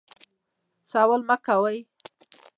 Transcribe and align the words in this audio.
سوال 0.91 1.21
مه 1.29 1.35
کوئ 1.45 1.77